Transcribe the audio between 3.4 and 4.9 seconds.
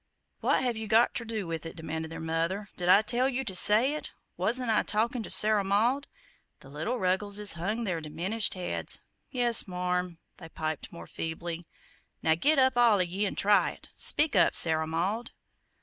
to say it! Wasn't I